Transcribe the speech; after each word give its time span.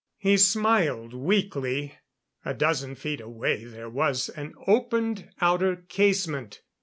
He 0.17 0.35
smiled 0.37 1.13
weakly. 1.13 1.93
A 2.43 2.55
dozen 2.55 2.95
feet 2.95 3.21
away 3.21 3.65
there 3.65 3.87
was 3.87 4.29
an 4.29 4.55
opened 4.65 5.29
outer 5.39 5.75
casement. 5.75 6.63